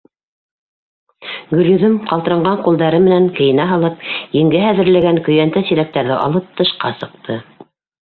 [1.51, 4.03] Гөлйөҙөм, ҡалтыранған ҡулдары менән кейенә һалып,
[4.41, 7.43] еңгәһе әҙерләгән көйәнтә-силәктәрҙе алып, тышҡа сыҡты.